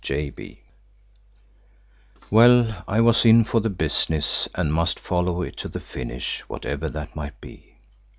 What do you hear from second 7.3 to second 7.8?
be.